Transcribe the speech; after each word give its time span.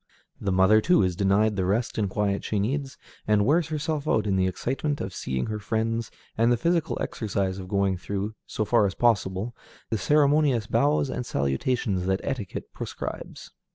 The 0.39 0.51
mother, 0.51 0.81
too, 0.81 1.03
is 1.03 1.15
denied 1.15 1.55
the 1.55 1.63
rest 1.65 1.95
and 1.99 2.09
quiet 2.09 2.43
she 2.43 2.57
needs, 2.57 2.97
and 3.27 3.45
wears 3.45 3.67
herself 3.67 4.07
out 4.07 4.25
in 4.25 4.35
the 4.35 4.47
excitement 4.47 4.99
of 4.99 5.13
seeing 5.13 5.45
her 5.45 5.59
friends, 5.59 6.09
and 6.35 6.51
the 6.51 6.57
physical 6.57 6.97
exercise 6.99 7.59
of 7.59 7.67
going 7.67 7.97
through, 7.97 8.33
so 8.47 8.65
far 8.65 8.87
as 8.87 8.95
possible, 8.95 9.55
the 9.91 9.99
ceremonious 9.99 10.65
bows 10.65 11.11
and 11.11 11.23
salutations 11.23 12.07
that 12.07 12.19
etiquette 12.23 12.73
prescribes. 12.73 13.51